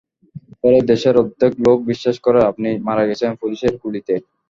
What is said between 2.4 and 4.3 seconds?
আপনি মারা গেছেন পুলিশের গুলিতে।